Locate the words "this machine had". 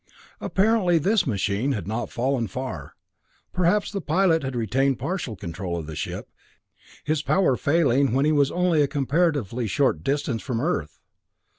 0.97-1.85